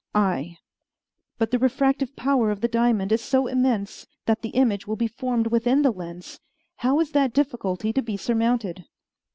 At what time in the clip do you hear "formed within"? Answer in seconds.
5.07-5.83